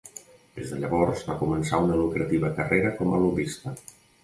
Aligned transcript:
Des 0.53 0.71
de 0.71 0.79
llavors 0.83 1.21
va 1.27 1.35
començar 1.43 1.83
una 1.85 1.99
lucrativa 2.01 2.51
carrera 2.63 2.95
com 3.03 3.15
a 3.19 3.23
lobbista. 3.27 3.79